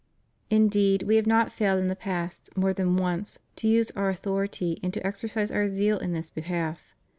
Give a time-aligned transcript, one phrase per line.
[0.49, 4.79] Indeed We have not failed in the past, more than once, to use Our authority
[4.81, 6.95] and to exercise Our zeal in this behalf.